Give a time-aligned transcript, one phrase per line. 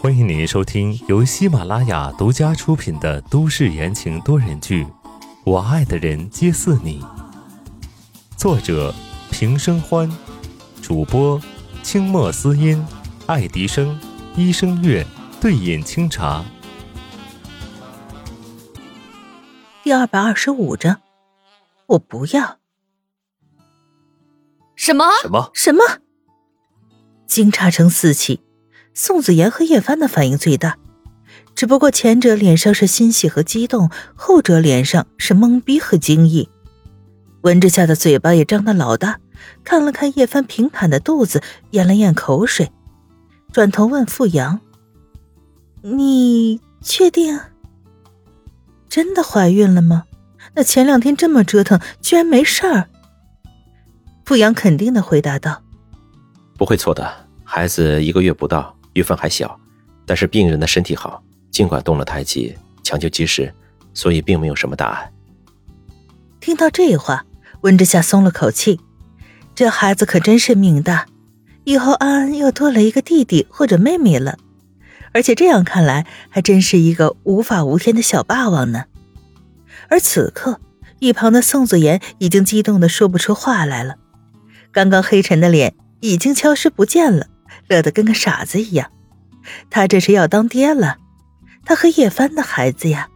[0.00, 4.84] 欢迎您收听由喜马拉雅独家出品的都市言情多人剧
[5.44, 7.00] 《我爱的人皆似你》，
[8.36, 8.92] 作者
[9.30, 10.10] 平生欢，
[10.82, 11.40] 主播
[11.84, 12.84] 清墨思音、
[13.26, 13.96] 爱迪生、
[14.34, 15.06] 医生月、
[15.40, 16.44] 对饮清茶。
[19.84, 21.00] 第二百二十五章，
[21.86, 22.58] 我不要。
[24.74, 25.04] 什么？
[25.22, 25.50] 什么？
[25.54, 25.84] 什么？
[27.34, 28.38] 惊诧声四起，
[28.94, 30.78] 宋子妍和叶帆的反应最大，
[31.56, 36.48] 只不过前者脸上是欣喜和激动，后者脸上是懵逼和惊异。
[37.40, 39.18] 温之夏的嘴巴也张得老大，
[39.64, 41.42] 看了看叶帆平坦的肚子，
[41.72, 42.70] 咽了咽口水，
[43.52, 44.60] 转头问傅阳
[45.82, 47.40] ：“你确定
[48.88, 50.04] 真的怀孕了吗？
[50.54, 52.88] 那前两天这么折腾，居然没事儿？”
[54.24, 55.64] 傅阳肯定的回答道
[56.56, 57.23] ：“不会错的，
[57.54, 59.56] 孩子一个月不到，月份还小，
[60.04, 61.22] 但是病人的身体好，
[61.52, 63.54] 尽管动了胎气，抢救及时，
[63.94, 65.12] 所以并没有什么大碍。”
[66.42, 67.24] 听到这话，
[67.60, 68.80] 温之夏松了口气，
[69.54, 71.06] 这孩子可真是命大，
[71.62, 74.36] 以后安安又多了一个弟弟或者妹妹了，
[75.12, 78.86] 而且这样看来，还真是一个无法无天的小霸王呢。
[79.88, 80.58] 而此刻，
[80.98, 83.94] 一旁的宋子妍已经激动的说不出话来了。
[84.72, 87.28] 刚刚黑沉的脸已经消失不见了，
[87.68, 88.90] 乐得跟个傻子一样。
[89.70, 90.96] 他这是要当爹了，
[91.64, 93.08] 他和叶帆的孩子呀。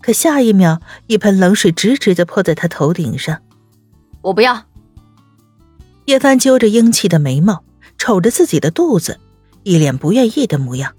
[0.00, 3.40] 可下一秒，一盆冷水直直的泼在他头顶上。
[4.22, 4.66] 我不要。
[6.04, 7.64] 叶帆揪着英气的眉毛，
[7.96, 9.18] 瞅着自己的肚子，
[9.62, 10.94] 一脸不愿意的模样。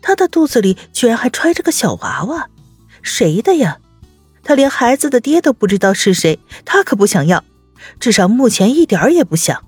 [0.00, 2.48] 他的肚子里居然还揣着个小娃娃，
[3.02, 3.78] 谁的呀？
[4.42, 7.44] 他连孩子的爹都不知道是谁，他可不想要。
[8.00, 9.62] 至少目前一点也不想。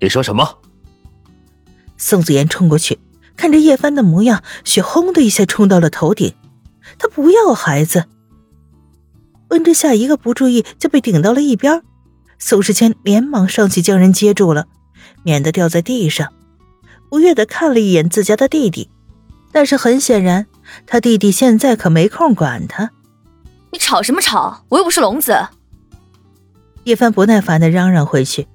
[0.00, 0.58] 你说什么？
[1.98, 2.98] 宋子妍冲过去，
[3.36, 6.32] 看着叶帆的模样，血轰的一下冲到了头顶。
[6.98, 8.06] 他不要孩子。
[9.50, 11.82] 温之夏一个不注意就被顶到了一边，
[12.38, 14.66] 宋时谦连忙上去将人接住了，
[15.22, 16.32] 免得掉在地上。
[17.10, 18.90] 不悦的看了一眼自家的弟弟，
[19.50, 20.46] 但是很显然，
[20.86, 22.90] 他弟弟现在可没空管他。
[23.72, 24.64] 你吵什么吵？
[24.68, 25.34] 我又不是聋子。
[26.84, 28.46] 叶帆不耐烦的嚷嚷回去，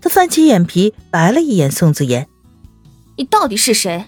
[0.00, 2.28] 他翻起眼皮白了一眼宋子妍
[3.18, 4.06] ：“你到底是谁？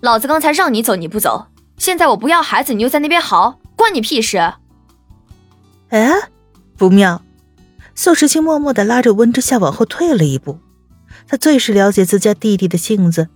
[0.00, 4.54] 老子刚才让你走你不走，现在我不要孩子，你又在那边嚎，关你屁事？”
[5.90, 6.12] 哎，
[6.76, 7.20] 不妙！
[7.96, 10.60] 宋时清默默的拉着温之夏往后退了一步，
[11.26, 13.28] 他最是了解自家弟弟的性子，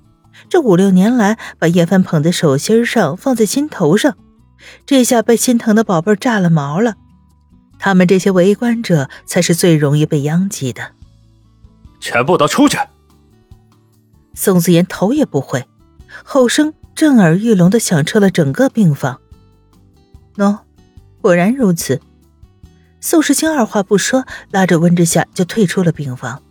[0.48, 4.16] 这五六年来把叶帆捧在手心上，放在心头上，
[4.86, 6.94] 这下被心疼的宝贝炸了毛了。
[7.80, 10.92] 他们这些围观者才是最容易被殃及的。
[11.98, 12.78] 全部都出去！
[14.34, 15.66] 宋子妍头也不回，
[16.24, 19.20] 吼声震耳欲聋的响彻了整个病房。
[20.36, 20.58] 喏，
[21.20, 22.00] 果然如此。
[23.00, 26.42] 宋时清二话不说，拉着温之夏就退出了病房。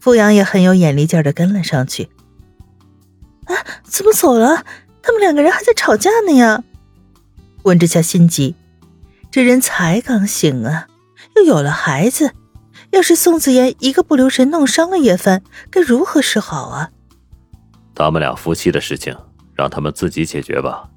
[0.00, 2.08] 傅阳也很有眼力劲的跟了上去。
[3.44, 3.54] 啊，
[3.84, 4.64] 怎么走了？
[5.02, 6.64] 他们两个人还在吵架呢呀！
[7.64, 8.56] 温之夏心急。
[9.30, 10.88] 这人才刚醒啊，
[11.36, 12.32] 又有了孩子，
[12.92, 16.90] 要是宋子妍一个不留神弄伤了叶帆，该如何是好啊？
[17.94, 19.16] 他们俩夫妻的事情，
[19.54, 20.90] 让他们自己解决吧。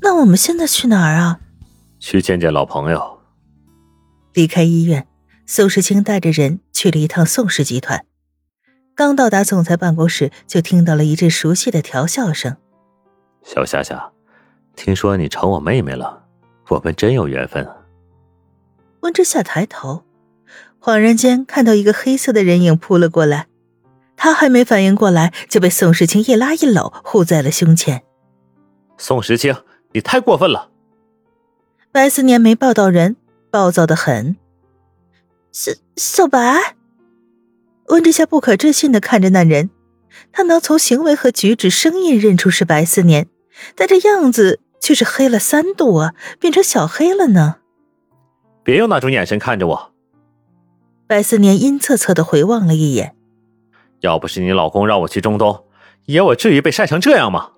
[0.00, 1.40] 那我们现在去哪儿啊？
[1.98, 3.20] 去见见老朋友。
[4.32, 5.06] 离开医院，
[5.44, 8.06] 宋时清带着人去了一趟宋氏集团。
[8.94, 12.56] 刚到达总裁办公室，就听到了一阵熟悉的调笑声
[13.44, 14.10] ：“小夏夏，
[14.74, 16.24] 听说你成我妹妹了。”
[16.70, 17.76] 我们真有缘分啊！
[19.00, 20.04] 温之夏抬头，
[20.80, 23.46] 恍然间看到一个黑色的人影扑了过来，
[24.16, 28.02] 他还没反应过来，就被宋时清一拉一搂，护在了胸前。
[28.96, 29.54] 宋时清，
[29.92, 30.70] 你太过分了！
[31.92, 33.16] 白思年没抱到人，
[33.50, 34.36] 暴躁的很。
[35.52, 36.76] 小小白，
[37.88, 39.70] 温之夏不可置信的看着那人，
[40.32, 43.28] 他能从行为和举止、声音认出是白思年，
[43.74, 44.60] 但这样子。
[44.82, 47.56] 却是黑了三度啊，变成小黑了呢。
[48.64, 49.92] 别用那种眼神看着我。
[51.10, 53.16] 白思年阴恻恻的回望了一眼。
[53.98, 55.64] 要不是你老公让我去中东，
[56.04, 57.50] 爷我至于被晒成这样吗？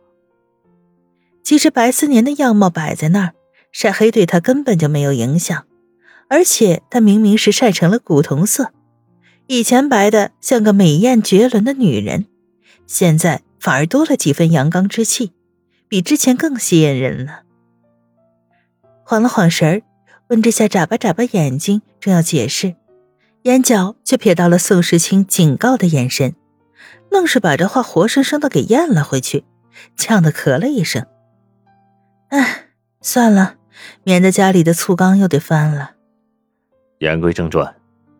[1.43, 3.35] 其实白思年的样貌摆在那儿，
[3.71, 5.67] 晒黑对他根本就没有影响。
[6.31, 8.73] 而且他明明是晒成了古铜色，
[9.49, 12.25] 以前白的像个美艳绝伦的女人，
[12.87, 15.33] 现在反而多了几分阳刚之气。
[15.89, 17.43] 比之前更吸引人了。
[19.05, 19.83] 晃了晃神儿，
[20.29, 22.77] 温之夏眨巴眨巴眼睛，正要解释，
[23.43, 26.35] 眼角却瞥到了宋时清警告的眼神，
[27.11, 29.45] 愣是把这话活生生的给咽了回去，
[29.97, 31.07] 呛得咳了一声。
[32.29, 32.69] 哎，
[33.01, 33.57] 算了，
[34.05, 35.93] 免得家里的醋缸又得翻了。
[36.99, 37.75] 言归正传，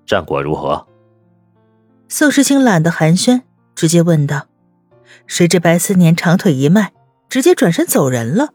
[0.05, 0.87] 战果如何？
[2.09, 3.43] 宋时清懒得寒暄，
[3.77, 4.49] 直接问道。
[5.29, 6.93] 谁知白思年长腿一迈，
[7.29, 8.55] 直接转身走人了。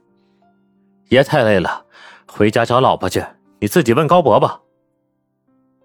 [1.10, 1.86] 爷太累了，
[2.28, 3.24] 回家找老婆去。
[3.60, 4.60] 你自己问高博吧。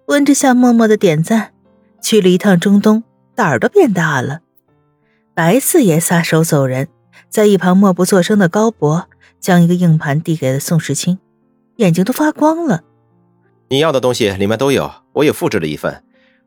[0.07, 1.53] 温之夏默默的点赞。
[2.01, 3.05] 去了一趟中东，
[3.35, 4.41] 胆儿都变大了。
[5.35, 6.89] 白四爷撒手走人，
[7.29, 9.09] 在一旁默不作声的高博
[9.39, 11.19] 将一个硬盘递给了宋时清，
[11.77, 12.83] 眼睛都发光了。
[13.69, 16.03] 你要的东西里面都有，我也复制了一份，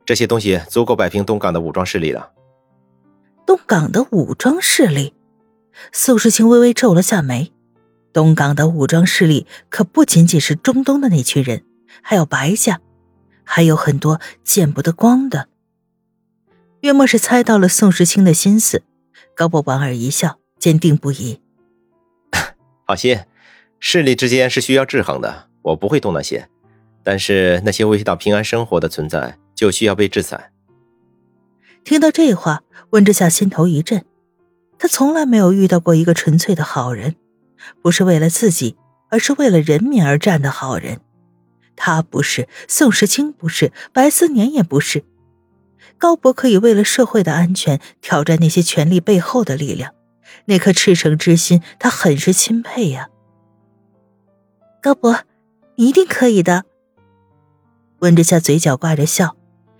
[0.05, 2.31] 这些东西足够摆平东港的武装势力了。
[3.45, 5.13] 东港的武装势力？
[5.91, 7.53] 宋时清微微皱了下眉。
[8.11, 11.63] 东港的武装势力可不仅仅是中东的那群人，
[12.01, 12.81] 还有白家。
[13.45, 15.47] 还有很多见不得光的。
[16.81, 18.83] 月末是猜到了宋时清的心思，
[19.35, 21.39] 高博莞尔一笑，坚定不移
[22.85, 23.19] ：“放心，
[23.79, 26.49] 势力之间是需要制衡的，我不会动那些。
[27.03, 30.51] 但是那些威胁到平安生活的存在，就需要被制裁。”
[31.83, 34.03] 听到这话，温之夏心头一震。
[34.77, 37.15] 他从来没有遇到过一个纯粹的好人，
[37.81, 38.75] 不是为了自己，
[39.09, 40.99] 而是为了人民而战的好人。
[41.75, 45.03] 他不是宋时清，不是白思年，也不是
[45.97, 46.31] 高博。
[46.33, 49.93] 可以为了社会的安全挑战那些权力背后的力量，
[50.45, 53.09] 那颗赤诚之心，他很是钦佩呀。
[54.81, 55.23] 高博，
[55.75, 56.65] 你一定可以的。
[57.99, 59.35] 温之夏嘴角挂着笑，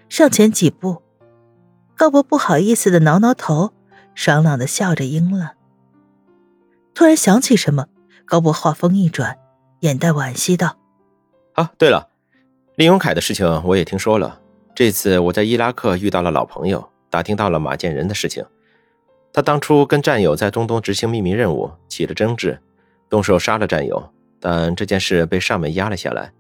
[0.09, 1.01] 上前几步。
[1.95, 3.71] 高博不好意思的挠挠头，
[4.15, 5.53] 爽朗的笑着应了。
[6.94, 7.88] 突然想起什么，
[8.25, 9.38] 高博话锋一转，
[9.81, 10.77] 眼带惋惜道。
[11.56, 12.10] 啊，对了，
[12.75, 14.42] 林永凯的事情我也听说了。
[14.75, 18.46] 这次我在伊拉克遇到了老朋友，打听到了马建仁的事情。
[19.31, 22.60] 他当初跟战友在中东执行秘密任务，起了争执，
[23.10, 26.34] 动手杀了战友，但这件事被上面压了下来。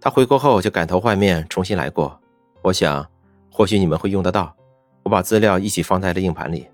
[0.00, 2.20] 他回国后就改头换面，重新来过。
[2.62, 3.08] 我想，
[3.52, 4.56] 或许你们会用得到。
[5.04, 6.66] 我把资料一起放在了硬盘里。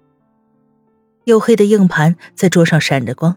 [1.26, 3.36] 黝黑的硬盘在桌上闪着光，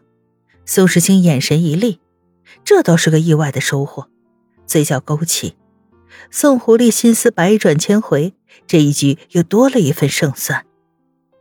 [0.65, 1.99] 苏时清眼神一厉，
[2.63, 4.07] 这倒是个意外的收获。
[4.67, 5.55] 嘴角勾起，
[6.29, 8.35] 宋狐狸心思百转千回，
[8.67, 10.65] 这一局又多了一份胜算。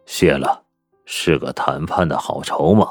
[0.07, 0.63] 谢了，
[1.05, 2.87] 是个谈判的好筹码。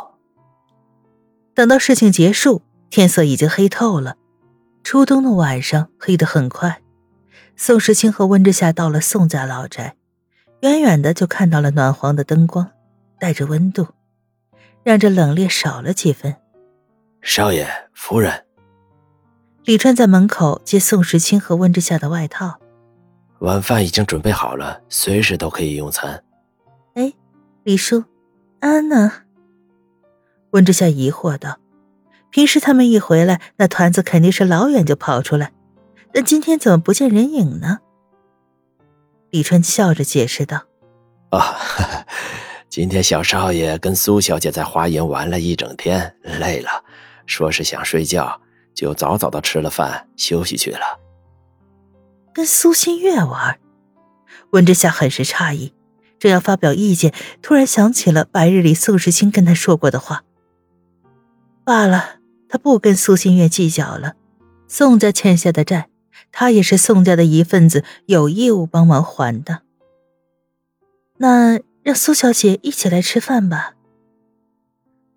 [1.53, 4.17] 等到事情结束，天色已经黑透了。
[4.83, 6.81] 初冬的晚上黑得很快。
[7.55, 9.95] 宋时清和温之夏到了宋家老宅，
[10.61, 12.69] 远远的就看到了暖黄的灯光，
[13.17, 13.87] 带着温度，
[14.83, 16.35] 让这冷冽少了几分。
[17.21, 18.44] 少爷夫人。
[19.65, 22.59] 李川在门口接宋时清和温之夏的外套，
[23.39, 26.23] 晚饭已经准备好了，随时都可以用餐。
[26.93, 27.11] 哎，
[27.63, 28.03] 李叔，
[28.59, 29.11] 安呢？
[30.51, 31.57] 温之夏疑惑道
[32.29, 35.51] ：“平时他们一回来，那团子肯定是老远就跑出来，
[36.13, 37.79] 但今天怎么不见人影呢？”
[39.31, 40.65] 李川笑着解释道
[41.35, 41.57] ：“啊，
[42.69, 46.69] 今天小少爷跟苏小姐在花园玩了一整天，累了，
[47.25, 48.39] 说是想睡觉。”
[48.75, 50.99] 就早早的吃了饭，休息去了。
[52.33, 53.57] 跟苏新月玩，
[54.51, 55.73] 温之夏很是诧异，
[56.19, 60.23] 正要发表意见，突然想起了白日里宋时清跟他说过的话。
[61.63, 62.19] 罢了，
[62.49, 64.15] 他不跟苏新月计较了。
[64.67, 65.89] 宋家欠下的债，
[66.31, 69.61] 他也是宋家的一份子，有义务帮忙还的。
[71.17, 73.75] 那让苏小姐一起来吃饭吧。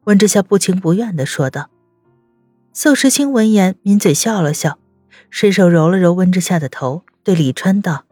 [0.04, 1.70] 温之夏不情不愿的说道。
[2.80, 4.78] 宋时清闻言抿嘴笑了笑，
[5.30, 8.04] 伸手揉了揉温之夏的头，对李川道：“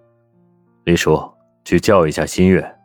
[0.83, 1.23] 李叔，
[1.65, 2.77] 去叫一下新月。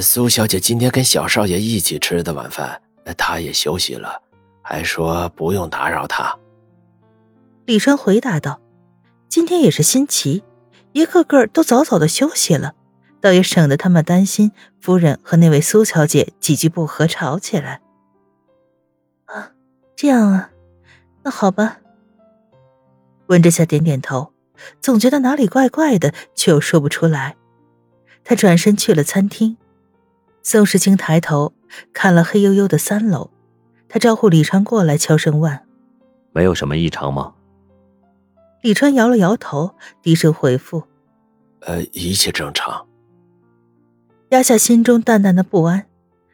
[0.00, 2.82] 苏小姐今天跟小少爷一起吃的晚饭，
[3.16, 4.20] 她也休息了，
[4.62, 6.36] 还说不用打扰她。”
[7.66, 8.60] 李川回答道
[9.30, 10.42] ：“今天也是新奇，
[10.90, 12.74] 一个个都早早的休息了，
[13.20, 17.80] 倒也省得他们担心夫人和那位苏小姐几句不和吵起来。”
[19.30, 19.52] 啊，
[19.94, 20.50] 这样啊。
[21.22, 21.80] 那好吧，
[23.26, 24.32] 温之夏点点头，
[24.80, 27.36] 总觉得哪里怪怪的，却又说不出来。
[28.24, 29.56] 他转身去了餐厅。
[30.42, 31.52] 宋时清抬头
[31.92, 33.30] 看了黑黝黝的三楼，
[33.88, 35.60] 他招呼李川过来，悄声问
[36.32, 37.34] ：“没有什么异常吗？”
[38.62, 40.84] 李川摇了摇头，低声回复
[41.60, 42.86] ：“呃，一切正常。”
[44.30, 45.86] 压下心中淡淡的不安，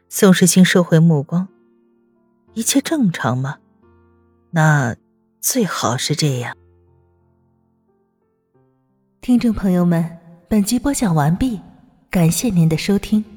[0.07, 1.49] 宋时清收回目光
[2.55, 3.57] ：“一切正常吗？”
[4.51, 4.95] 那
[5.41, 6.55] 最好是这样。
[9.21, 11.59] 听众朋友们，本集播讲完毕，
[12.09, 13.36] 感谢您的收听。